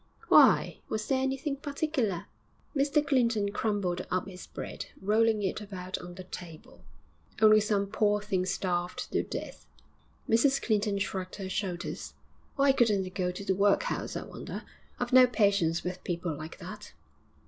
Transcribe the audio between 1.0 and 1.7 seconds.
there anything